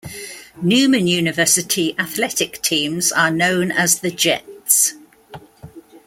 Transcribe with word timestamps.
Newman 0.63 1.05
University 1.05 1.93
athletic 1.99 2.59
teams 2.63 3.11
are 3.11 3.29
known 3.29 3.71
as 3.71 3.99
the 3.99 4.09
Jets. 4.09 4.95